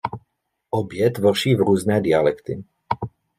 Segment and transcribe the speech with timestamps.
[0.69, 2.63] Obě tvoří v různé dialekty.